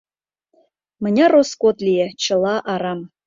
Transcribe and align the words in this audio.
Мыняр 1.01 1.31
роскот 1.35 1.77
лие, 1.85 2.07
чыла 2.23 2.55
арам! 2.73 2.99